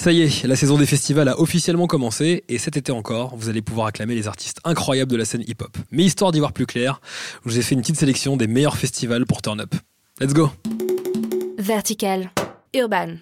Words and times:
Ça 0.00 0.12
y 0.12 0.22
est, 0.22 0.44
la 0.44 0.56
saison 0.56 0.78
des 0.78 0.86
festivals 0.86 1.28
a 1.28 1.38
officiellement 1.38 1.86
commencé 1.86 2.42
et 2.48 2.56
cet 2.56 2.78
été 2.78 2.90
encore, 2.90 3.36
vous 3.36 3.50
allez 3.50 3.60
pouvoir 3.60 3.88
acclamer 3.88 4.14
les 4.14 4.28
artistes 4.28 4.58
incroyables 4.64 5.12
de 5.12 5.16
la 5.18 5.26
scène 5.26 5.44
hip-hop. 5.46 5.76
Mais 5.90 6.04
histoire 6.04 6.32
d'y 6.32 6.38
voir 6.38 6.54
plus 6.54 6.64
clair, 6.64 7.02
je 7.44 7.50
vous 7.50 7.58
ai 7.58 7.60
fait 7.60 7.74
une 7.74 7.82
petite 7.82 7.98
sélection 7.98 8.38
des 8.38 8.46
meilleurs 8.46 8.78
festivals 8.78 9.26
pour 9.26 9.42
Turn 9.42 9.60
Up. 9.60 9.74
Let's 10.18 10.32
go 10.32 10.52
Vertical. 11.58 12.30
Urban. 12.72 13.16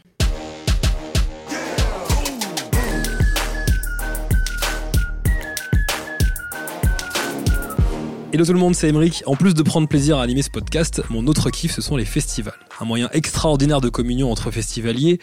Hello 8.31 8.45
tout 8.45 8.53
le 8.53 8.59
monde, 8.59 8.75
c'est 8.75 8.89
Emeric. 8.89 9.23
En 9.25 9.37
plus 9.37 9.55
de 9.55 9.63
prendre 9.63 9.89
plaisir 9.89 10.19
à 10.19 10.23
animer 10.23 10.43
ce 10.43 10.51
podcast, 10.51 11.03
mon 11.09 11.27
autre 11.29 11.49
kiff, 11.49 11.73
ce 11.73 11.81
sont 11.81 11.97
les 11.97 12.05
festivals. 12.05 12.53
Un 12.79 12.85
moyen 12.85 13.09
extraordinaire 13.15 13.81
de 13.81 13.89
communion 13.89 14.31
entre 14.31 14.51
festivaliers, 14.51 15.19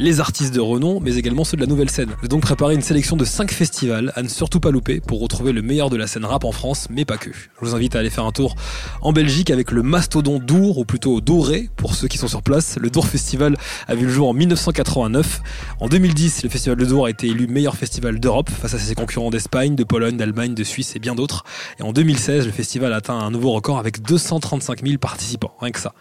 les 0.00 0.18
artistes 0.18 0.52
de 0.52 0.58
renom, 0.58 0.98
mais 0.98 1.14
également 1.14 1.44
ceux 1.44 1.56
de 1.56 1.62
la 1.62 1.68
nouvelle 1.68 1.88
scène. 1.88 2.10
J'ai 2.20 2.26
donc 2.26 2.42
préparé 2.42 2.74
une 2.74 2.82
sélection 2.82 3.16
de 3.16 3.24
5 3.24 3.52
festivals 3.52 4.12
à 4.16 4.22
ne 4.22 4.28
surtout 4.28 4.58
pas 4.58 4.72
louper 4.72 5.00
pour 5.00 5.20
retrouver 5.20 5.52
le 5.52 5.62
meilleur 5.62 5.88
de 5.88 5.96
la 5.96 6.08
scène 6.08 6.24
rap 6.24 6.42
en 6.42 6.50
France, 6.50 6.88
mais 6.90 7.04
pas 7.04 7.16
que. 7.16 7.30
Je 7.30 7.46
vous 7.60 7.76
invite 7.76 7.94
à 7.94 8.00
aller 8.00 8.10
faire 8.10 8.24
un 8.24 8.32
tour 8.32 8.56
en 9.02 9.12
Belgique 9.12 9.52
avec 9.52 9.70
le 9.70 9.84
mastodon 9.84 10.40
Dour, 10.40 10.78
ou 10.78 10.84
plutôt 10.84 11.20
Doré, 11.20 11.70
pour 11.76 11.94
ceux 11.94 12.08
qui 12.08 12.18
sont 12.18 12.28
sur 12.28 12.42
place. 12.42 12.76
Le 12.80 12.90
Dour 12.90 13.06
Festival 13.06 13.56
a 13.86 13.94
vu 13.94 14.06
le 14.06 14.12
jour 14.12 14.28
en 14.28 14.34
1989. 14.34 15.42
En 15.78 15.86
2010, 15.86 16.42
le 16.42 16.48
Festival 16.48 16.76
de 16.76 16.84
Dour 16.84 17.06
a 17.06 17.10
été 17.10 17.28
élu 17.28 17.46
meilleur 17.46 17.76
festival 17.76 18.18
d'Europe 18.18 18.50
face 18.50 18.74
à 18.74 18.80
ses 18.80 18.96
concurrents 18.96 19.30
d'Espagne, 19.30 19.76
de 19.76 19.84
Pologne, 19.84 20.16
d'Allemagne, 20.16 20.54
de 20.54 20.64
Suisse 20.64 20.96
et 20.96 20.98
bien 20.98 21.14
d'autres. 21.14 21.44
Et 21.78 21.84
en 21.84 21.92
2016, 21.92 22.47
le 22.48 22.52
festival 22.52 22.94
atteint 22.94 23.18
un 23.18 23.30
nouveau 23.30 23.52
record 23.52 23.78
avec 23.78 24.00
235 24.00 24.82
000 24.82 24.96
participants, 24.96 25.52
rien 25.60 25.70
que 25.70 25.78
ça. 25.78 25.92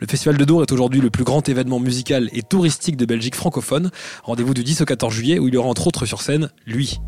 Le 0.00 0.06
festival 0.06 0.36
de 0.36 0.44
Dour 0.44 0.60
est 0.60 0.70
aujourd'hui 0.70 1.00
le 1.00 1.08
plus 1.08 1.24
grand 1.24 1.48
événement 1.48 1.80
musical 1.80 2.28
et 2.34 2.42
touristique 2.42 2.98
de 2.98 3.06
Belgique 3.06 3.34
francophone. 3.34 3.90
Rendez-vous 4.22 4.52
du 4.52 4.64
10 4.64 4.82
au 4.82 4.84
14 4.84 5.14
juillet 5.14 5.38
où 5.38 5.48
il 5.48 5.54
y 5.54 5.56
aura 5.56 5.70
entre 5.70 5.86
autres 5.86 6.04
sur 6.04 6.20
scène 6.20 6.50
lui. 6.66 7.00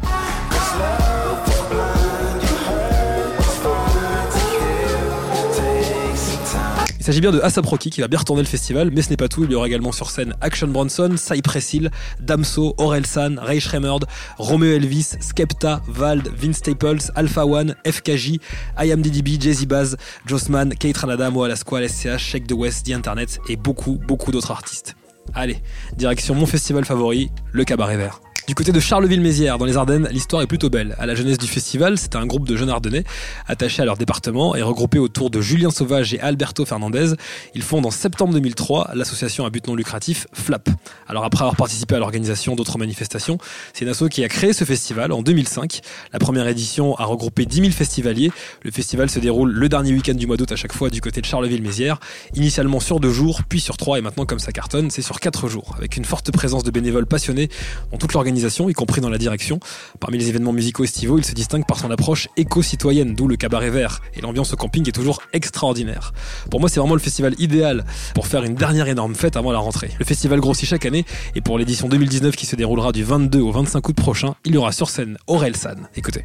S'agit 7.07 7.21
bien 7.21 7.31
de 7.31 7.41
ASAP 7.41 7.79
qui 7.79 8.01
va 8.01 8.09
bien 8.09 8.19
retourner 8.19 8.43
le 8.43 8.49
festival, 8.49 8.91
mais 8.93 9.01
ce 9.01 9.11
n'est 9.11 9.17
pas 9.17 9.29
tout. 9.29 9.45
Il 9.45 9.53
y 9.53 9.55
aura 9.55 9.69
également 9.69 9.93
sur 9.93 10.11
scène 10.11 10.35
Action 10.41 10.67
Bronson, 10.67 11.15
Cypress 11.17 11.73
Hill, 11.73 11.93
Damso, 12.19 12.75
Orelsan, 12.79 13.37
Ray 13.39 13.61
Shremmerd, 13.61 14.07
Romeo 14.39 14.73
Elvis, 14.73 15.15
Skepta, 15.21 15.83
Vald, 15.87 16.29
Vince 16.37 16.57
Staples, 16.57 17.13
Alpha 17.15 17.47
One, 17.47 17.77
FKJ, 17.87 18.41
IAMDDB, 18.83 19.41
Jay-Z 19.41 19.67
Baz, 19.67 19.97
Jossman, 20.27 20.71
Kate 20.71 20.97
Ranada, 20.97 21.31
Moa 21.31 21.47
Lasquale, 21.47 21.89
SCH, 21.89 22.19
Shake 22.19 22.49
the 22.49 22.55
West, 22.55 22.87
The 22.87 22.91
Internet 22.91 23.39
et 23.49 23.55
beaucoup, 23.55 24.01
beaucoup 24.09 24.33
d'autres 24.33 24.51
artistes. 24.51 24.97
Allez, 25.33 25.59
direction 25.97 26.35
mon 26.35 26.47
festival 26.47 26.85
favori, 26.85 27.31
le 27.53 27.63
Cabaret 27.63 27.97
Vert. 27.97 28.21
Du 28.47 28.55
côté 28.55 28.71
de 28.71 28.79
Charleville-Mézières, 28.79 29.59
dans 29.59 29.65
les 29.65 29.77
Ardennes, 29.77 30.09
l'histoire 30.13 30.41
est 30.41 30.47
plutôt 30.47 30.71
belle. 30.71 30.95
À 31.01 31.07
la 31.07 31.17
jeunesse 31.17 31.37
du 31.37 31.49
festival, 31.49 31.99
c'était 31.99 32.17
un 32.17 32.27
groupe 32.27 32.47
de 32.47 32.55
jeunes 32.57 32.71
Ardennais 32.71 33.03
attachés 33.49 33.83
à 33.83 33.85
leur 33.85 33.97
département 33.97 34.55
et 34.55 34.63
regroupés 34.63 35.01
autour 35.01 35.31
de 35.31 35.41
Julien 35.41 35.73
Sauvage 35.73 36.15
et 36.15 36.21
Alberto 36.21 36.65
Fernandez. 36.65 37.15
Ils 37.57 37.63
fondent 37.63 37.87
en 37.87 37.91
septembre 37.91 38.33
2003 38.35 38.93
l'association 38.95 39.47
à 39.47 39.51
but 39.51 39.67
non 39.67 39.75
lucratif 39.75 40.29
FLAP. 40.33 40.69
Alors 41.09 41.25
après 41.25 41.43
avoir 41.43 41.57
participé 41.57 41.97
à 41.97 41.99
l'organisation 41.99 42.55
d'autres 42.55 42.79
manifestations, 42.79 43.39
c'est 43.73 43.85
une 43.85 43.91
asso 43.91 44.05
qui 44.09 44.23
a 44.23 44.29
créé 44.29 44.53
ce 44.53 44.63
festival 44.63 45.11
en 45.11 45.23
2005. 45.23 45.81
La 46.13 46.21
première 46.21 46.47
édition 46.47 46.95
a 46.99 47.05
regroupé 47.05 47.47
10 47.47 47.57
000 47.63 47.71
festivaliers. 47.73 48.31
Le 48.63 48.71
festival 48.71 49.11
se 49.11 49.19
déroule 49.19 49.51
le 49.51 49.69
dernier 49.69 49.93
week-end 49.93 50.15
du 50.15 50.29
mois 50.29 50.37
d'août 50.37 50.53
à 50.53 50.57
chaque 50.57 50.73
fois 50.73 50.89
du 50.89 51.01
côté 51.01 51.21
de 51.21 51.27
Charleville-Mézières. 51.27 51.99
Initialement 52.37 52.79
sur 52.79 53.01
deux 53.01 53.13
jours, 53.13 53.41
puis 53.49 53.59
sur 53.59 53.77
trois 53.77 53.99
et 53.99 54.03
maintenant 54.03 54.25
comme 54.25 54.39
ça 54.39 54.53
cartonne, 54.53 54.93
c'est 54.93 55.03
sur 55.03 55.19
quatre 55.19 55.49
jours. 55.49 55.75
Avec 55.77 55.97
une 55.97 56.05
forte 56.05 56.31
présence 56.31 56.63
de 56.63 56.71
bénévoles 56.71 57.07
passionnés 57.07 57.49
dans 57.91 57.99
toute 57.99 58.13
l'organisation 58.13 58.36
y 58.69 58.73
compris 58.73 59.01
dans 59.01 59.11
la 59.11 59.19
direction. 59.19 59.61
Parmi 60.01 60.19
les 60.19 60.29
événements 60.29 60.53
musicaux 60.53 60.85
estivaux, 60.85 61.19
il 61.19 61.25
se 61.25 61.33
distingue 61.33 61.67
par 61.67 61.79
son 61.79 61.91
approche 61.91 62.29
éco-citoyenne, 62.37 63.15
d'où 63.15 63.29
le 63.29 63.37
cabaret 63.37 63.71
vert. 63.71 64.01
Et 64.15 64.21
l'ambiance 64.21 64.53
au 64.53 64.57
camping 64.57 64.89
est 64.89 64.93
toujours 64.93 65.23
extraordinaire. 65.33 66.13
Pour 66.51 66.61
moi, 66.61 66.69
c'est 66.69 66.81
vraiment 66.81 66.95
le 66.95 67.01
festival 67.01 67.35
idéal 67.39 67.85
pour 68.15 68.27
faire 68.27 68.45
une 68.45 68.55
dernière 68.55 68.89
énorme 68.89 69.15
fête 69.15 69.37
avant 69.37 69.53
la 69.53 69.59
rentrée. 69.59 69.91
Le 69.99 70.05
festival 70.05 70.41
grossit 70.41 70.69
chaque 70.69 70.87
année 70.87 71.05
et 71.35 71.41
pour 71.41 71.59
l'édition 71.59 71.89
2019 71.89 72.37
qui 72.37 72.47
se 72.47 72.57
déroulera 72.57 72.93
du 72.93 73.05
22 73.05 73.41
au 73.41 73.53
25 73.53 73.89
août 73.89 73.97
prochain, 73.97 74.35
il 74.45 74.55
y 74.55 74.57
aura 74.59 74.73
sur 74.73 74.91
scène 74.91 75.19
Aurel 75.27 75.57
San. 75.57 75.89
Écoutez. 75.97 76.25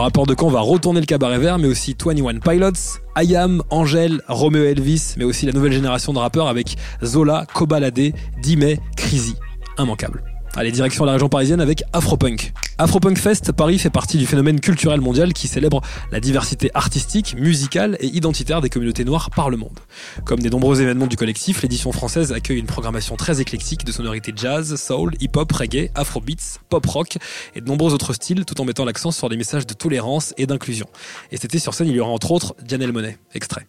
Le 0.00 0.04
rapport 0.04 0.24
de 0.24 0.34
Caen 0.34 0.48
va 0.48 0.60
retourner 0.60 1.00
le 1.00 1.04
cabaret 1.04 1.38
vert, 1.38 1.58
mais 1.58 1.68
aussi 1.68 1.94
21 1.94 2.38
Pilots, 2.38 2.98
Ayam, 3.16 3.62
Angèle, 3.68 4.22
Romeo 4.28 4.64
Elvis, 4.64 5.12
mais 5.18 5.24
aussi 5.24 5.44
la 5.44 5.52
nouvelle 5.52 5.74
génération 5.74 6.14
de 6.14 6.18
rappeurs 6.18 6.48
avec 6.48 6.78
Zola, 7.04 7.44
Kobalade, 7.52 8.14
Dime, 8.40 8.76
Crazy. 8.96 9.34
Immanquable. 9.78 10.29
Allez, 10.56 10.72
direction 10.72 11.04
la 11.04 11.12
région 11.12 11.28
parisienne 11.28 11.60
avec 11.60 11.84
Afropunk. 11.92 12.52
Afropunk 12.76 13.18
Fest, 13.18 13.52
Paris 13.52 13.78
fait 13.78 13.88
partie 13.90 14.18
du 14.18 14.26
phénomène 14.26 14.58
culturel 14.58 15.00
mondial 15.00 15.32
qui 15.32 15.46
célèbre 15.46 15.80
la 16.10 16.18
diversité 16.18 16.70
artistique, 16.74 17.36
musicale 17.38 17.96
et 18.00 18.06
identitaire 18.06 18.60
des 18.60 18.68
communautés 18.68 19.04
noires 19.04 19.30
par 19.30 19.48
le 19.48 19.56
monde. 19.56 19.78
Comme 20.24 20.40
des 20.40 20.50
nombreux 20.50 20.82
événements 20.82 21.06
du 21.06 21.16
collectif, 21.16 21.62
l'édition 21.62 21.92
française 21.92 22.32
accueille 22.32 22.58
une 22.58 22.66
programmation 22.66 23.14
très 23.14 23.40
éclectique 23.40 23.84
de 23.84 23.92
sonorités 23.92 24.32
jazz, 24.34 24.74
soul, 24.74 25.14
hip-hop, 25.20 25.52
reggae, 25.52 25.90
afrobeats, 25.94 26.58
pop 26.68 26.84
rock 26.86 27.18
et 27.54 27.60
de 27.60 27.66
nombreux 27.66 27.94
autres 27.94 28.12
styles 28.12 28.44
tout 28.44 28.60
en 28.60 28.64
mettant 28.64 28.84
l'accent 28.84 29.12
sur 29.12 29.28
des 29.28 29.36
messages 29.36 29.66
de 29.66 29.74
tolérance 29.74 30.34
et 30.36 30.46
d'inclusion. 30.46 30.86
Et 31.30 31.36
été 31.36 31.60
sur 31.60 31.74
scène, 31.74 31.86
il 31.88 31.94
y 31.94 32.00
aura 32.00 32.10
entre 32.10 32.32
autres 32.32 32.56
Janelle 32.66 32.92
Monet. 32.92 33.18
Extrait. 33.34 33.66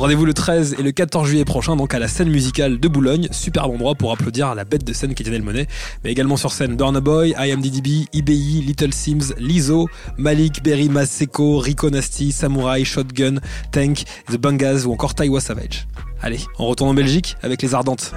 Rendez-vous 0.00 0.24
le 0.24 0.32
13 0.32 0.76
et 0.78 0.82
le 0.82 0.92
14 0.92 1.28
juillet 1.28 1.44
prochain, 1.44 1.76
donc 1.76 1.92
à 1.92 1.98
la 1.98 2.08
scène 2.08 2.30
musicale 2.30 2.80
de 2.80 2.88
Boulogne. 2.88 3.28
Superbe 3.32 3.70
endroit 3.72 3.94
pour 3.94 4.12
applaudir 4.12 4.54
la 4.54 4.64
bête 4.64 4.82
de 4.82 4.94
scène 4.94 5.14
qui 5.14 5.22
est 5.22 5.26
Daniel 5.26 5.42
Monet. 5.42 5.66
Mais 6.02 6.10
également 6.10 6.38
sur 6.38 6.52
scène 6.52 6.74
Burna 6.74 7.00
Boy, 7.00 7.34
IMDDB, 7.38 8.06
IBI, 8.14 8.62
Little 8.62 8.94
Sims, 8.94 9.34
Lizzo, 9.36 9.88
Malik, 10.16 10.62
Berry, 10.62 10.88
Maseko, 10.88 11.58
Rico 11.58 11.90
Nasty, 11.90 12.32
Samurai, 12.32 12.82
Shotgun, 12.82 13.40
Tank, 13.72 14.04
The 14.32 14.38
Bangas 14.38 14.86
ou 14.86 14.92
encore 14.94 15.14
Taiwa 15.14 15.40
Savage. 15.40 15.86
Allez, 16.22 16.40
on 16.58 16.66
retourne 16.66 16.90
en 16.90 16.94
Belgique 16.94 17.36
avec 17.42 17.60
les 17.60 17.74
Ardentes. 17.74 18.14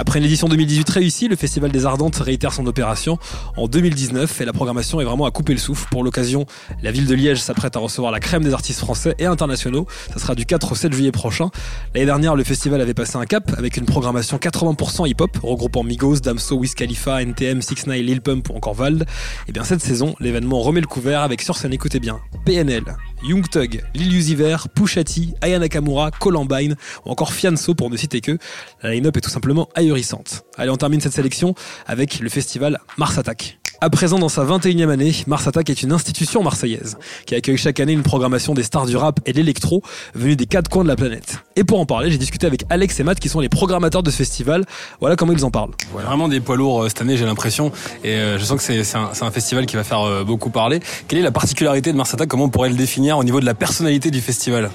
Après 0.00 0.20
une 0.20 0.26
édition 0.26 0.48
2018 0.48 0.88
réussie, 0.90 1.26
le 1.26 1.34
Festival 1.34 1.72
des 1.72 1.84
Ardentes 1.84 2.14
réitère 2.14 2.52
son 2.52 2.64
opération 2.66 3.18
en 3.56 3.66
2019 3.66 4.40
et 4.40 4.44
la 4.44 4.52
programmation 4.52 5.00
est 5.00 5.04
vraiment 5.04 5.24
à 5.24 5.32
couper 5.32 5.54
le 5.54 5.58
souffle. 5.58 5.88
Pour 5.90 6.04
l'occasion, 6.04 6.46
la 6.84 6.92
ville 6.92 7.06
de 7.06 7.14
Liège 7.16 7.40
s'apprête 7.40 7.74
à 7.74 7.80
recevoir 7.80 8.12
la 8.12 8.20
crème 8.20 8.44
des 8.44 8.54
artistes 8.54 8.78
français 8.78 9.16
et 9.18 9.26
internationaux. 9.26 9.88
Ça 10.12 10.20
sera 10.20 10.36
du 10.36 10.46
4 10.46 10.70
au 10.70 10.74
7 10.76 10.92
juillet 10.92 11.10
prochain. 11.10 11.50
L'année 11.94 12.06
dernière, 12.06 12.36
le 12.36 12.44
festival 12.44 12.80
avait 12.80 12.94
passé 12.94 13.16
un 13.16 13.26
cap 13.26 13.52
avec 13.58 13.76
une 13.76 13.86
programmation 13.86 14.36
80% 14.36 15.08
hip-hop, 15.08 15.36
regroupant 15.42 15.82
Migos, 15.82 16.20
Damso, 16.20 16.54
Wiz 16.54 16.76
Khalifa, 16.76 17.20
NTM, 17.20 17.60
6 17.60 17.88
9 17.88 17.96
Lil 17.96 18.20
Pump 18.20 18.50
ou 18.50 18.52
encore 18.56 18.74
Vald. 18.74 19.04
Et 19.48 19.52
bien 19.52 19.64
cette 19.64 19.80
saison, 19.80 20.14
l'événement 20.20 20.60
remet 20.60 20.80
le 20.80 20.86
couvert 20.86 21.22
avec 21.22 21.42
sur 21.42 21.56
scène, 21.56 21.72
écoutez 21.72 21.98
bien, 21.98 22.20
PNL, 22.44 22.84
Young 23.22 23.48
Thug, 23.48 23.82
Lil 23.94 24.14
Uzi 24.14 24.34
Vert, 24.34 24.68
Pushati, 24.68 25.34
Aya 25.40 25.58
Nakamura, 25.58 26.10
Columbine 26.10 26.76
ou 27.04 27.10
encore 27.10 27.32
Fianso 27.32 27.74
pour 27.74 27.90
ne 27.90 27.96
citer 27.96 28.20
que. 28.20 28.38
La 28.82 28.92
line-up 28.92 29.16
est 29.16 29.20
tout 29.20 29.30
simplement 29.30 29.68
ahurissante. 29.74 30.44
Allez, 30.56 30.70
on 30.70 30.76
termine 30.76 31.00
cette 31.00 31.12
sélection 31.12 31.54
avec 31.86 32.20
le 32.20 32.28
festival 32.28 32.78
Mars 32.96 33.18
Attack. 33.18 33.58
À 33.80 33.90
présent, 33.90 34.18
dans 34.18 34.28
sa 34.28 34.44
21e 34.44 34.90
année, 34.90 35.12
Mars 35.28 35.46
Attack 35.46 35.70
est 35.70 35.84
une 35.84 35.92
institution 35.92 36.42
marseillaise 36.42 36.98
qui 37.26 37.36
accueille 37.36 37.56
chaque 37.56 37.78
année 37.78 37.92
une 37.92 38.02
programmation 38.02 38.52
des 38.52 38.64
stars 38.64 38.86
du 38.86 38.96
rap 38.96 39.20
et 39.24 39.30
de 39.30 39.36
l'électro 39.36 39.82
venues 40.16 40.34
des 40.34 40.46
quatre 40.46 40.68
coins 40.68 40.82
de 40.82 40.88
la 40.88 40.96
planète. 40.96 41.44
Et 41.54 41.62
pour 41.62 41.78
en 41.78 41.86
parler, 41.86 42.10
j'ai 42.10 42.18
discuté 42.18 42.48
avec 42.48 42.64
Alex 42.70 42.98
et 42.98 43.04
Matt 43.04 43.20
qui 43.20 43.28
sont 43.28 43.38
les 43.38 43.48
programmateurs 43.48 44.02
de 44.02 44.10
ce 44.10 44.16
festival. 44.16 44.64
Voilà 44.98 45.14
comment 45.14 45.32
ils 45.32 45.44
en 45.44 45.52
parlent. 45.52 45.70
Vraiment 45.92 46.26
des 46.26 46.40
poids 46.40 46.56
lourds 46.56 46.82
euh, 46.82 46.88
cette 46.88 47.02
année, 47.02 47.16
j'ai 47.16 47.24
l'impression. 47.24 47.70
Et 48.02 48.14
euh, 48.14 48.36
je 48.36 48.44
sens 48.44 48.56
que 48.56 48.82
c'est 48.82 48.96
un, 48.96 49.10
un, 49.20 49.30
festival 49.30 49.64
qui 49.64 49.76
va 49.76 49.84
faire 49.84 50.00
euh, 50.00 50.24
beaucoup 50.24 50.50
parler. 50.50 50.80
Quelle 51.06 51.20
est 51.20 51.22
la 51.22 51.30
particularité 51.30 51.92
de 51.92 51.96
Mars 51.96 52.12
Attack? 52.12 52.28
Comment 52.28 52.46
on 52.46 52.50
pourrait 52.50 52.70
le 52.70 52.76
définir 52.76 53.16
au 53.16 53.22
niveau 53.22 53.38
de 53.38 53.46
la 53.46 53.54
personnalité 53.54 54.10
du 54.10 54.20
festival? 54.20 54.72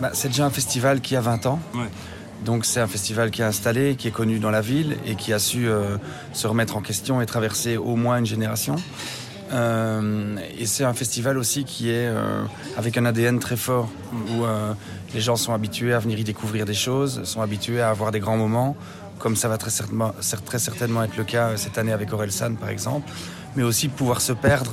Bah, 0.00 0.10
C'est 0.12 0.28
déjà 0.28 0.46
un 0.46 0.50
festival 0.50 1.00
qui 1.00 1.16
a 1.16 1.20
20 1.20 1.46
ans. 1.46 1.58
Ouais. 1.74 1.80
Donc 2.44 2.66
c'est 2.66 2.80
un 2.80 2.86
festival 2.86 3.30
qui 3.30 3.40
est 3.40 3.44
installé, 3.44 3.96
qui 3.96 4.08
est 4.08 4.10
connu 4.10 4.38
dans 4.38 4.50
la 4.50 4.60
ville 4.60 4.96
et 5.06 5.14
qui 5.14 5.32
a 5.32 5.38
su 5.38 5.66
euh, 5.66 5.96
se 6.32 6.46
remettre 6.46 6.76
en 6.76 6.82
question 6.82 7.20
et 7.22 7.26
traverser 7.26 7.76
au 7.76 7.96
moins 7.96 8.18
une 8.18 8.26
génération. 8.26 8.76
Euh, 9.52 10.36
et 10.58 10.66
c'est 10.66 10.84
un 10.84 10.94
festival 10.94 11.38
aussi 11.38 11.64
qui 11.64 11.90
est 11.90 12.08
euh, 12.08 12.42
avec 12.76 12.98
un 12.98 13.06
ADN 13.06 13.38
très 13.38 13.56
fort, 13.56 13.88
où 14.12 14.44
les 15.14 15.20
gens 15.20 15.36
sont 15.36 15.54
habitués 15.54 15.94
à 15.94 15.98
venir 15.98 16.18
y 16.18 16.24
découvrir 16.24 16.66
des 16.66 16.74
choses, 16.74 17.22
sont 17.24 17.40
habitués 17.40 17.80
à 17.80 17.90
avoir 17.90 18.10
des 18.10 18.20
grands 18.20 18.36
moments, 18.36 18.76
comme 19.18 19.36
ça 19.36 19.48
va 19.48 19.56
très 19.56 19.70
certainement, 19.70 20.12
très 20.44 20.58
certainement 20.58 21.02
être 21.02 21.16
le 21.16 21.24
cas 21.24 21.56
cette 21.56 21.78
année 21.78 21.92
avec 21.92 22.12
Orelsan 22.12 22.56
par 22.56 22.68
exemple, 22.68 23.10
mais 23.56 23.62
aussi 23.62 23.88
pouvoir 23.88 24.20
se 24.20 24.32
perdre 24.32 24.72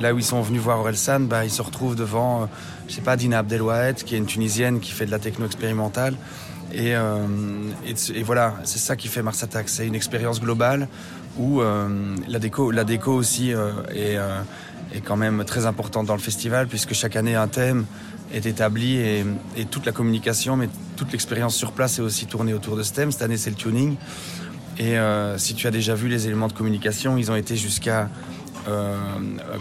là 0.00 0.12
où 0.12 0.18
ils 0.18 0.24
sont 0.24 0.42
venus 0.42 0.60
voir 0.60 0.80
Orelsan, 0.80 1.20
bah, 1.20 1.44
ils 1.44 1.50
se 1.50 1.62
retrouvent 1.62 1.96
devant, 1.96 2.48
je 2.88 2.94
sais 2.94 3.00
pas, 3.00 3.16
Dina 3.16 3.38
Abdelwahed, 3.38 3.96
qui 4.02 4.14
est 4.14 4.18
une 4.18 4.26
Tunisienne 4.26 4.80
qui 4.80 4.90
fait 4.90 5.06
de 5.06 5.10
la 5.10 5.18
techno 5.18 5.46
expérimentale. 5.46 6.16
Et, 6.74 6.96
euh, 6.96 7.26
et, 7.86 8.22
voilà, 8.24 8.56
c'est 8.64 8.80
ça 8.80 8.96
qui 8.96 9.06
fait 9.06 9.22
Mars 9.22 9.42
Attack. 9.42 9.68
C'est 9.68 9.86
une 9.86 9.94
expérience 9.94 10.40
globale 10.40 10.88
où 11.38 11.60
euh, 11.60 12.16
la, 12.28 12.38
déco, 12.40 12.72
la 12.72 12.82
déco 12.84 13.12
aussi 13.12 13.52
euh, 13.52 13.70
est, 13.94 15.00
quand 15.04 15.16
même 15.16 15.44
très 15.44 15.66
importante 15.66 16.06
dans 16.06 16.14
le 16.14 16.20
festival, 16.20 16.66
puisque 16.66 16.92
chaque 16.92 17.14
année 17.14 17.36
un 17.36 17.46
thème 17.46 17.86
est 18.32 18.46
établi 18.46 18.96
et, 18.96 19.24
toute 19.70 19.86
la 19.86 19.92
communication, 19.92 20.56
mais 20.56 20.68
toute 20.96 21.12
l'expérience 21.12 21.54
sur 21.54 21.72
place 21.72 21.98
est 21.98 22.02
aussi 22.02 22.26
tournée 22.26 22.54
autour 22.54 22.76
de 22.76 22.82
ce 22.82 22.92
thème. 22.92 23.12
Cette 23.12 23.22
année, 23.22 23.36
c'est 23.36 23.50
le 23.50 23.56
tuning. 23.56 23.96
Et 24.78 24.96
si 25.36 25.54
tu 25.54 25.68
as 25.68 25.70
déjà 25.70 25.94
vu 25.94 26.08
les 26.08 26.26
éléments 26.26 26.48
de 26.48 26.52
communication, 26.52 27.16
ils 27.16 27.30
ont 27.30 27.36
été 27.36 27.56
jusqu'à 27.56 28.08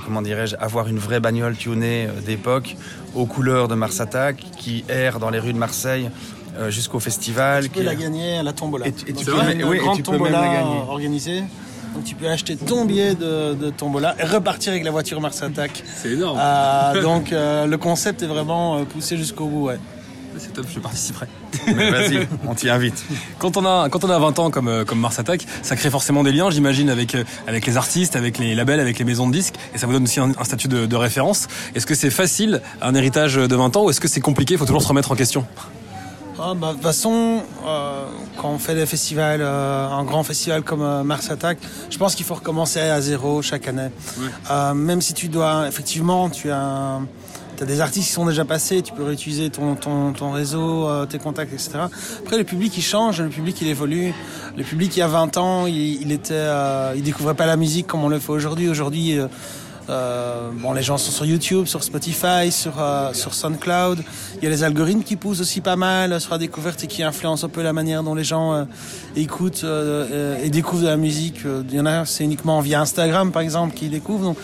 comment 0.05 0.21
dirais-je, 0.21 0.55
avoir 0.55 0.87
une 0.87 0.97
vraie 0.97 1.19
bagnole 1.19 1.55
tunée 1.55 2.07
d'époque 2.25 2.75
aux 3.13 3.25
couleurs 3.25 3.67
de 3.67 3.75
Mars 3.75 3.99
Attack 3.99 4.37
qui 4.57 4.85
erre 4.87 5.19
dans 5.19 5.29
les 5.29 5.39
rues 5.39 5.53
de 5.53 5.57
Marseille 5.59 6.09
euh, 6.57 6.69
jusqu'au 6.71 6.99
festival. 6.99 7.63
Tu 7.63 7.69
peux 7.69 7.79
qui- 7.79 7.85
la 7.85 7.95
gagner 7.95 8.37
à 8.37 8.43
la 8.43 8.53
tombola. 8.53 8.87
Et 8.87 8.91
tu- 8.91 9.09
et 9.09 9.13
tu 9.13 9.25
Donc, 9.25 9.35
peux 9.35 9.41
même- 9.41 9.59
une 9.59 9.65
oui, 9.65 9.77
et 9.77 9.79
grande 9.79 9.97
tu 9.97 10.03
peux 10.03 10.11
même 10.11 10.19
tombola 10.19 10.41
la 10.41 10.47
gagner. 10.53 10.79
organisée. 10.89 11.43
Donc 11.95 12.03
tu 12.05 12.15
peux 12.15 12.27
acheter 12.27 12.55
ton 12.55 12.85
billet 12.85 13.13
de, 13.13 13.53
de 13.53 13.69
tombola 13.69 14.15
et 14.19 14.23
repartir 14.23 14.71
avec 14.71 14.83
la 14.83 14.89
voiture 14.91 15.21
Mars 15.21 15.41
Attack. 15.43 15.83
C'est 16.01 16.11
énorme. 16.13 16.39
Euh, 16.41 17.01
donc 17.03 17.31
euh, 17.31 17.67
le 17.67 17.77
concept 17.77 18.23
est 18.23 18.27
vraiment 18.27 18.83
poussé 18.85 19.15
jusqu'au 19.17 19.45
bout. 19.45 19.67
Ouais. 19.67 19.77
C'est 20.39 20.51
top, 20.51 20.65
je 20.73 20.79
participerai. 20.79 21.27
Vas-y, 21.67 22.27
on 22.47 22.55
t'y 22.55 22.67
invite. 22.67 23.05
Quand 23.37 23.55
on 23.55 23.65
a 23.67 23.87
quand 23.89 24.03
on 24.03 24.09
a 24.09 24.17
20 24.17 24.39
ans 24.39 24.49
comme 24.49 24.83
comme 24.85 24.99
Mars 24.99 25.19
Attack, 25.19 25.45
ça 25.61 25.75
crée 25.75 25.91
forcément 25.91 26.23
des 26.23 26.31
liens, 26.31 26.49
j'imagine, 26.49 26.89
avec 26.89 27.15
avec 27.45 27.67
les 27.67 27.77
artistes, 27.77 28.15
avec 28.15 28.39
les 28.39 28.55
labels, 28.55 28.79
avec 28.79 28.97
les 28.97 29.05
maisons 29.05 29.27
de 29.27 29.31
disques, 29.33 29.53
et 29.75 29.77
ça 29.77 29.85
vous 29.85 29.93
donne 29.93 30.03
aussi 30.05 30.19
un, 30.19 30.31
un 30.35 30.43
statut 30.43 30.67
de, 30.67 30.87
de 30.87 30.95
référence. 30.95 31.47
Est-ce 31.75 31.85
que 31.85 31.93
c'est 31.93 32.09
facile 32.09 32.61
un 32.81 32.95
héritage 32.95 33.35
de 33.35 33.55
20 33.55 33.77
ans, 33.77 33.83
ou 33.85 33.91
est-ce 33.91 34.01
que 34.01 34.07
c'est 34.07 34.21
compliqué 34.21 34.55
Il 34.55 34.57
faut 34.57 34.65
toujours 34.65 34.81
se 34.81 34.87
remettre 34.87 35.11
en 35.11 35.15
question? 35.15 35.45
Ah, 36.39 36.53
bah, 36.55 36.69
de 36.69 36.73
toute 36.73 36.81
façon, 36.81 37.43
euh, 37.65 38.05
quand 38.37 38.49
on 38.49 38.57
fait 38.57 38.73
des 38.73 38.87
festivals, 38.87 39.41
euh, 39.41 39.87
un 39.87 40.03
grand 40.03 40.23
festival 40.23 40.63
comme 40.63 40.81
euh, 40.81 41.03
Mars 41.03 41.29
Attack, 41.29 41.59
je 41.89 41.97
pense 41.97 42.15
qu'il 42.15 42.25
faut 42.25 42.33
recommencer 42.33 42.79
à 42.79 42.99
zéro 43.01 43.41
chaque 43.43 43.67
année. 43.67 43.89
Euh, 44.49 44.73
même 44.73 45.01
si 45.01 45.13
tu 45.13 45.27
dois, 45.27 45.67
effectivement, 45.67 46.29
tu 46.31 46.49
as, 46.49 46.99
as 47.61 47.65
des 47.65 47.81
artistes 47.81 48.07
qui 48.07 48.13
sont 48.13 48.25
déjà 48.25 48.45
passés, 48.45 48.81
tu 48.81 48.93
peux 48.93 49.03
réutiliser 49.03 49.51
ton, 49.51 49.75
ton, 49.75 50.11
ton 50.11 50.31
réseau, 50.31 50.89
euh, 50.89 51.05
tes 51.05 51.19
contacts, 51.19 51.53
etc. 51.53 51.71
Après, 52.19 52.37
le 52.37 52.43
public, 52.43 52.75
il 52.77 52.81
change, 52.81 53.21
le 53.21 53.29
public, 53.29 53.61
il 53.61 53.67
évolue. 53.67 54.11
Le 54.57 54.63
public, 54.63 54.97
il 54.97 54.99
y 54.99 55.03
a 55.03 55.07
20 55.07 55.37
ans, 55.37 55.67
il, 55.67 56.01
il 56.01 56.11
était, 56.11 56.33
euh, 56.33 56.93
il 56.95 57.03
découvrait 57.03 57.35
pas 57.35 57.45
la 57.45 57.57
musique 57.57 57.85
comme 57.85 58.03
on 58.03 58.09
le 58.09 58.19
fait 58.19 58.31
aujourd'hui. 58.31 58.69
Aujourd'hui, 58.69 59.19
euh, 59.89 60.49
bon, 60.53 60.73
les 60.73 60.81
gens 60.81 60.97
sont 60.97 61.11
sur 61.11 61.25
YouTube, 61.25 61.65
sur 61.65 61.83
Spotify, 61.83 62.51
sur, 62.51 62.73
euh, 62.79 63.13
sur 63.13 63.33
SoundCloud. 63.33 64.03
Il 64.37 64.43
y 64.43 64.47
a 64.47 64.49
les 64.49 64.63
algorithmes 64.63 65.03
qui 65.03 65.15
poussent 65.15 65.41
aussi 65.41 65.61
pas 65.61 65.75
mal 65.75 66.19
sur 66.21 66.31
la 66.31 66.37
découverte 66.37 66.83
et 66.83 66.87
qui 66.87 67.03
influencent 67.03 67.45
un 67.45 67.49
peu 67.49 67.61
la 67.61 67.73
manière 67.73 68.03
dont 68.03 68.15
les 68.15 68.23
gens 68.23 68.53
euh, 68.53 68.63
écoutent 69.15 69.65
et 70.43 70.49
découvrent 70.49 70.83
de 70.83 70.87
la 70.87 70.97
musique. 70.97 71.41
Il 71.69 71.75
y 71.75 71.79
en 71.79 71.85
a, 71.85 72.05
c'est 72.05 72.23
uniquement 72.23 72.59
via 72.61 72.81
Instagram, 72.81 73.31
par 73.31 73.41
exemple, 73.41 73.75
qu'ils 73.75 73.91
découvrent. 73.91 74.35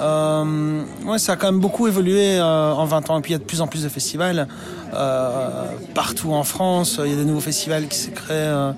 Euh, 0.00 0.82
ouais, 1.04 1.18
ça 1.18 1.32
a 1.32 1.36
quand 1.36 1.50
même 1.50 1.60
beaucoup 1.60 1.86
évolué 1.86 2.38
euh, 2.38 2.72
en 2.72 2.84
20 2.84 3.10
ans. 3.10 3.18
Et 3.18 3.22
puis 3.22 3.30
il 3.30 3.34
y 3.34 3.36
a 3.36 3.38
de 3.38 3.44
plus 3.44 3.60
en 3.60 3.66
plus 3.66 3.82
de 3.82 3.88
festivals 3.88 4.46
euh, 4.94 5.64
partout 5.94 6.32
en 6.32 6.44
France. 6.44 7.00
Il 7.04 7.10
y 7.10 7.14
a 7.14 7.16
des 7.16 7.24
nouveaux 7.24 7.40
festivals 7.40 7.86
qui 7.88 7.98
se 7.98 8.10
créent 8.10 8.34
euh, 8.34 8.72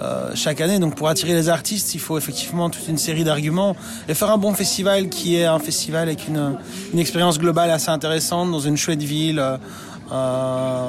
euh, 0.00 0.30
chaque 0.34 0.60
année. 0.60 0.78
Donc 0.78 0.94
pour 0.96 1.08
attirer 1.08 1.34
les 1.34 1.48
artistes, 1.48 1.94
il 1.94 2.00
faut 2.00 2.18
effectivement 2.18 2.70
toute 2.70 2.88
une 2.88 2.98
série 2.98 3.24
d'arguments 3.24 3.76
et 4.08 4.14
faire 4.14 4.30
un 4.30 4.38
bon 4.38 4.52
festival 4.54 5.08
qui 5.08 5.36
est 5.36 5.44
un 5.44 5.58
festival 5.58 6.08
avec 6.08 6.28
une, 6.28 6.56
une 6.92 6.98
expérience 6.98 7.38
globale 7.38 7.70
assez 7.70 7.90
intéressante 7.90 8.50
dans 8.50 8.60
une 8.60 8.76
chouette 8.76 9.02
ville. 9.02 9.38
euh, 9.38 9.56
euh, 10.12 10.88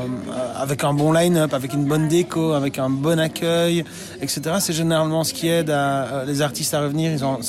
avec 0.62 0.84
un 0.84 0.94
bon 0.94 1.14
line-up, 1.14 1.54
avec 1.54 1.74
une 1.74 1.86
bonne 1.86 2.08
déco, 2.10 2.52
avec 2.54 2.80
un 2.80 2.90
bon 2.90 3.18
accueil, 3.20 3.86
etc. 4.22 4.42
C'est 4.60 4.74
généralement 4.74 5.24
ce 5.24 5.34
qui 5.34 5.48
aide 5.48 5.70
à, 5.70 6.02
à 6.22 6.26
les 6.26 6.42
artistes 6.42 6.74
à 6.74 6.82
revenir. 6.82 7.12
Ils 7.12 7.24
ont, 7.24 7.40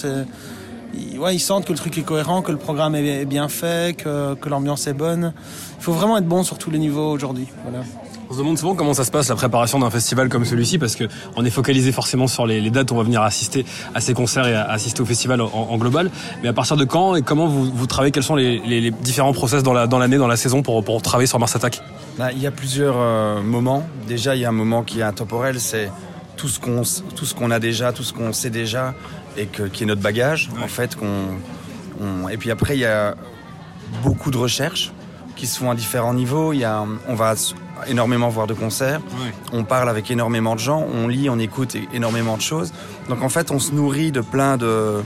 ils, 0.94 1.18
ouais, 1.18 1.34
ils 1.34 1.40
sentent 1.40 1.64
que 1.64 1.72
le 1.72 1.78
truc 1.78 1.96
est 1.98 2.02
cohérent, 2.02 2.42
que 2.42 2.52
le 2.52 2.58
programme 2.58 2.94
est, 2.94 3.24
bien 3.24 3.48
fait, 3.48 3.96
que, 3.96 4.34
que 4.34 4.48
l'ambiance 4.48 4.86
est 4.86 4.94
bonne. 4.94 5.32
Il 5.78 5.82
faut 5.82 5.92
vraiment 5.92 6.16
être 6.18 6.26
bon 6.26 6.42
sur 6.42 6.58
tous 6.58 6.70
les 6.70 6.78
niveaux 6.78 7.10
aujourd'hui. 7.10 7.46
Voilà. 7.64 7.84
On 8.28 8.32
se 8.32 8.38
demande 8.38 8.58
souvent 8.58 8.74
comment 8.74 8.92
ça 8.92 9.04
se 9.04 9.12
passe 9.12 9.28
la 9.28 9.36
préparation 9.36 9.78
d'un 9.78 9.88
festival 9.90 10.28
comme 10.28 10.44
celui-ci, 10.44 10.78
parce 10.78 10.96
que 10.96 11.04
on 11.36 11.44
est 11.44 11.50
focalisé 11.50 11.92
forcément 11.92 12.26
sur 12.26 12.44
les, 12.44 12.60
les 12.60 12.70
dates 12.70 12.90
où 12.90 12.94
on 12.94 12.96
va 12.96 13.04
venir 13.04 13.22
assister 13.22 13.64
à 13.94 14.00
ces 14.00 14.14
concerts 14.14 14.48
et 14.48 14.54
à 14.54 14.64
assister 14.68 15.00
au 15.00 15.04
festival 15.06 15.40
en, 15.40 15.46
en 15.52 15.76
global. 15.78 16.10
Mais 16.42 16.48
à 16.48 16.52
partir 16.52 16.76
de 16.76 16.84
quand 16.84 17.14
et 17.14 17.22
comment 17.22 17.46
vous, 17.46 17.70
vous 17.72 17.86
travaillez 17.86 18.10
Quels 18.10 18.24
sont 18.24 18.34
les, 18.34 18.58
les- 18.66 18.80
les 18.80 18.90
différents 18.90 19.32
process 19.32 19.62
dans 19.62 19.72
la 19.72 19.86
dans 19.86 20.00
l'année, 20.00 20.16
dans 20.18 20.26
la 20.26 20.36
saison 20.36 20.62
pour 20.62 20.82
pour 20.82 21.00
travailler 21.02 21.28
sur 21.28 21.38
Mars 21.38 21.54
Attack? 21.54 21.80
Bah, 22.18 22.32
il 22.32 22.40
y 22.42 22.48
a 22.48 22.50
plusieurs 22.50 22.96
euh, 22.98 23.42
moments. 23.42 23.86
Déjà, 24.08 24.34
il 24.34 24.40
y 24.40 24.44
a 24.44 24.48
un 24.48 24.52
moment 24.52 24.82
qui 24.82 24.98
est 24.98 25.04
intemporel, 25.04 25.60
c'est 25.60 25.88
tout 26.36 26.48
ce 26.48 26.58
qu'on 26.58 26.82
tout 27.14 27.26
ce 27.26 27.34
qu'on 27.34 27.52
a 27.52 27.60
déjà, 27.60 27.92
tout 27.92 28.02
ce 28.02 28.12
qu'on 28.12 28.32
sait 28.32 28.50
déjà 28.50 28.92
et 29.36 29.46
que, 29.46 29.64
qui 29.64 29.84
est 29.84 29.86
notre 29.86 30.02
bagage 30.02 30.50
en 30.62 30.68
fait. 30.68 30.96
Qu'on, 30.96 31.26
on- 32.00 32.28
Et 32.28 32.36
puis 32.36 32.50
après, 32.50 32.76
il 32.76 32.80
y 32.80 32.84
a 32.86 33.14
beaucoup 34.02 34.30
de 34.30 34.36
recherches 34.38 34.92
qui 35.36 35.46
se 35.46 35.58
font 35.58 35.70
à 35.70 35.74
différents 35.74 36.14
niveaux. 36.14 36.52
Il 36.52 36.58
y 36.60 36.64
a, 36.64 36.84
on 37.08 37.14
va 37.14 37.34
énormément 37.88 38.28
voir 38.30 38.46
de 38.46 38.54
concerts. 38.54 39.00
On 39.52 39.64
parle 39.64 39.88
avec 39.90 40.10
énormément 40.10 40.54
de 40.54 40.60
gens, 40.60 40.86
on 40.94 41.08
lit, 41.08 41.28
on 41.28 41.38
écoute 41.38 41.76
énormément 41.92 42.36
de 42.36 42.42
choses. 42.42 42.72
Donc 43.08 43.22
en 43.22 43.28
fait, 43.28 43.50
on 43.50 43.58
se 43.58 43.72
nourrit 43.72 44.12
de 44.12 44.20
plein 44.22 44.56
de 44.56 45.02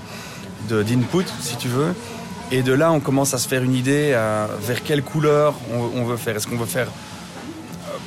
de- 0.68 0.82
d'input, 0.82 1.24
si 1.40 1.56
tu 1.56 1.68
veux. 1.68 1.94
Et 2.52 2.62
de 2.62 2.72
là, 2.72 2.92
on 2.92 3.00
commence 3.00 3.32
à 3.34 3.38
se 3.38 3.48
faire 3.48 3.62
une 3.62 3.74
idée 3.74 4.16
vers 4.60 4.82
quelle 4.82 5.02
couleur 5.02 5.54
on, 5.72 6.00
on 6.00 6.04
veut 6.04 6.16
faire. 6.16 6.36
Est-ce 6.36 6.46
qu'on 6.46 6.56
veut 6.56 6.66
faire 6.66 6.88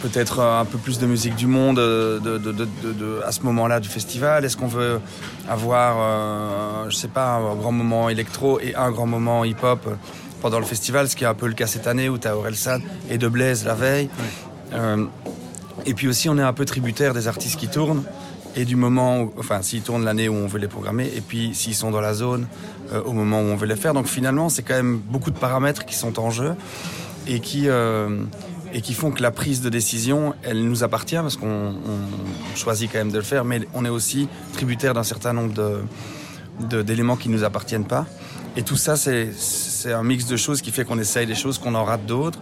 peut-être 0.03 0.39
euh, 0.39 0.59
un 0.61 0.65
peu 0.65 0.77
plus 0.77 0.99
de 0.99 1.05
musique 1.07 1.35
du 1.35 1.47
monde 1.47 1.79
euh, 1.79 2.19
de, 2.19 2.37
de- 2.37 2.51
de- 2.51 2.67
de- 2.83 2.91
de- 2.93 3.21
à 3.25 3.31
ce 3.31 3.41
moment-là 3.43 3.79
du 3.79 3.89
festival 3.89 4.43
Est-ce 4.45 4.57
qu'on 4.57 4.67
veut 4.67 4.99
avoir, 5.49 5.95
euh, 5.99 6.89
je 6.89 6.95
sais 6.95 7.07
pas, 7.07 7.35
un 7.37 7.55
grand 7.55 7.71
moment 7.71 8.09
électro 8.09 8.59
et 8.59 8.75
un 8.75 8.91
grand 8.91 9.07
moment 9.07 9.43
hip-hop 9.45 9.87
pendant 10.41 10.59
le 10.59 10.65
festival, 10.65 11.07
ce 11.09 11.15
qui 11.15 11.23
est 11.23 11.27
un 11.27 11.33
peu 11.33 11.47
le 11.47 11.53
cas 11.53 11.67
cette 11.67 11.87
année 11.87 12.09
où 12.09 12.17
tu 12.17 12.27
as 12.27 12.35
Orelsan 12.37 12.79
et 13.09 13.17
De 13.17 13.29
Blaise 13.29 13.63
la 13.65 13.75
veille. 13.75 14.09
Euh, 14.73 15.05
et 15.85 15.93
puis 15.93 16.07
aussi, 16.09 16.27
on 16.27 16.37
est 16.37 16.41
un 16.43 16.53
peu 16.53 16.65
tributaire 16.65 17.13
des 17.13 17.27
artistes 17.29 17.57
qui 17.57 17.69
tournent 17.69 18.03
et 18.55 18.65
du 18.65 18.75
moment, 18.75 19.21
où, 19.21 19.33
enfin, 19.39 19.61
s'ils 19.61 19.81
tournent 19.81 20.03
l'année 20.05 20.27
où 20.29 20.35
on 20.35 20.47
veut 20.47 20.59
les 20.59 20.67
programmer, 20.67 21.09
et 21.15 21.21
puis 21.21 21.55
s'ils 21.55 21.73
sont 21.75 21.91
dans 21.91 22.01
la 22.01 22.13
zone 22.13 22.45
euh, 22.91 23.01
au 23.03 23.13
moment 23.13 23.39
où 23.39 23.45
on 23.45 23.55
veut 23.55 23.65
les 23.67 23.75
faire. 23.77 23.93
Donc 23.93 24.07
finalement, 24.07 24.49
c'est 24.49 24.63
quand 24.63 24.75
même 24.75 24.97
beaucoup 24.97 25.31
de 25.31 25.39
paramètres 25.39 25.85
qui 25.85 25.95
sont 25.95 26.19
en 26.19 26.29
jeu 26.29 26.53
et 27.25 27.39
qui 27.39 27.69
euh, 27.69 28.09
et 28.73 28.81
qui 28.81 28.93
font 28.93 29.11
que 29.11 29.21
la 29.21 29.31
prise 29.31 29.61
de 29.61 29.69
décision, 29.69 30.33
elle 30.43 30.63
nous 30.67 30.83
appartient 30.83 31.15
parce 31.15 31.37
qu'on 31.37 31.47
on- 31.47 31.75
on 32.53 32.55
choisit 32.55 32.91
quand 32.91 32.97
même 32.97 33.11
de 33.11 33.17
le 33.17 33.23
faire, 33.23 33.45
mais 33.45 33.61
on 33.73 33.85
est 33.85 33.89
aussi 33.89 34.27
tributaire 34.53 34.93
d'un 34.93 35.03
certain 35.03 35.33
nombre 35.33 35.53
de 35.53 35.81
de- 36.69 36.83
d'éléments 36.83 37.15
qui 37.15 37.29
nous 37.29 37.43
appartiennent 37.43 37.85
pas. 37.87 38.05
Et 38.55 38.61
tout 38.61 38.75
ça, 38.75 38.95
c'est 38.95 39.29
c'est 39.35 39.91
un 39.91 40.03
mix 40.03 40.27
de 40.27 40.37
choses 40.37 40.61
qui 40.61 40.69
fait 40.71 40.85
qu'on 40.85 40.99
essaye 40.99 41.25
des 41.25 41.33
choses, 41.33 41.57
qu'on 41.57 41.73
en 41.73 41.83
rate 41.83 42.05
d'autres, 42.05 42.37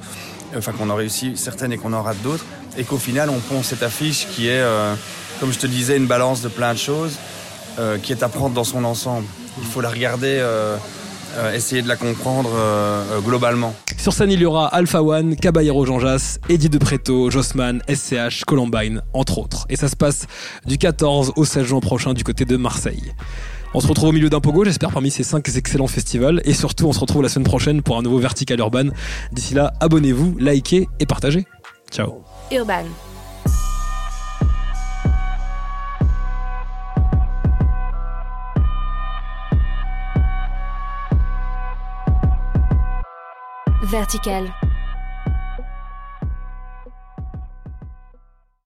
enfin 0.57 0.73
qu'on 0.73 0.89
en 0.89 0.95
réussit 0.95 1.37
certaines 1.37 1.71
et 1.71 1.77
qu'on 1.77 1.93
en 1.93 2.03
rate 2.03 2.21
d'autres, 2.21 2.43
et 2.77 2.83
qu'au 2.83 2.97
final, 2.97 3.29
on 3.29 3.39
pond 3.39 3.63
cette 3.63 3.83
affiche 3.83 4.27
qui 4.27 4.47
est, 4.47 4.59
euh, 4.61 4.93
comme 5.39 5.53
je 5.53 5.59
te 5.59 5.65
disais, 5.67 5.95
une 5.95 6.07
balance 6.07 6.41
de 6.41 6.49
plein 6.49 6.73
de 6.73 6.77
choses, 6.77 7.13
euh, 7.79 7.97
qui 7.99 8.11
est 8.11 8.21
à 8.21 8.27
prendre 8.27 8.53
dans 8.53 8.65
son 8.65 8.83
ensemble. 8.83 9.25
Il 9.59 9.65
faut 9.65 9.79
la 9.79 9.89
regarder, 9.89 10.37
euh, 10.41 10.75
euh, 11.37 11.53
essayer 11.53 11.81
de 11.81 11.87
la 11.87 11.95
comprendre 11.95 12.49
euh, 12.53 13.03
euh, 13.13 13.19
globalement. 13.21 13.73
Sur 14.01 14.13
scène, 14.13 14.31
il 14.31 14.39
y 14.39 14.45
aura 14.45 14.65
Alpha 14.65 15.03
One, 15.03 15.35
Caballero 15.35 15.85
Jean 15.85 15.99
Jass, 15.99 16.39
Eddie 16.49 16.69
De 16.69 16.79
Preto, 16.79 17.29
Jossman, 17.29 17.83
SCH, 17.87 18.45
Columbine, 18.47 19.03
entre 19.13 19.37
autres. 19.37 19.67
Et 19.69 19.75
ça 19.75 19.87
se 19.87 19.95
passe 19.95 20.25
du 20.65 20.79
14 20.79 21.33
au 21.35 21.45
16 21.45 21.63
juin 21.65 21.81
prochain 21.81 22.15
du 22.15 22.23
côté 22.23 22.43
de 22.43 22.57
Marseille. 22.57 23.13
On 23.75 23.79
se 23.79 23.85
retrouve 23.85 24.09
au 24.09 24.11
milieu 24.11 24.31
d'un 24.31 24.39
pogo, 24.39 24.65
j'espère, 24.65 24.89
parmi 24.89 25.11
ces 25.11 25.21
cinq 25.21 25.47
excellents 25.55 25.85
festivals. 25.85 26.41
Et 26.45 26.53
surtout, 26.53 26.87
on 26.87 26.93
se 26.93 26.99
retrouve 26.99 27.21
la 27.21 27.29
semaine 27.29 27.45
prochaine 27.45 27.83
pour 27.83 27.95
un 27.95 28.01
nouveau 28.01 28.17
Vertical 28.17 28.57
Urban. 28.57 28.85
D'ici 29.33 29.53
là, 29.53 29.71
abonnez-vous, 29.79 30.35
likez 30.39 30.89
et 30.99 31.05
partagez. 31.05 31.45
Ciao. 31.91 32.23
Urban. 32.51 32.85
Vertical. 43.91 44.70